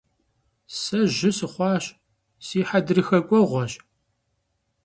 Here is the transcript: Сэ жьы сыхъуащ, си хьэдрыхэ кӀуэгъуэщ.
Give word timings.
Сэ 0.79 0.99
жьы 1.15 1.31
сыхъуащ, 1.37 1.85
си 2.45 2.59
хьэдрыхэ 2.67 3.19
кӀуэгъуэщ. 3.27 3.73